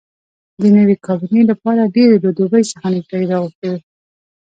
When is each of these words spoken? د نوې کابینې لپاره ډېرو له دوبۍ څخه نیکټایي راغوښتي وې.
د 0.61 0.63
نوې 0.77 0.95
کابینې 1.05 1.41
لپاره 1.51 1.91
ډېرو 1.95 2.15
له 2.25 2.29
دوبۍ 2.37 2.63
څخه 2.71 2.87
نیکټایي 2.95 3.25
راغوښتي 3.31 3.67
وې. 3.71 3.79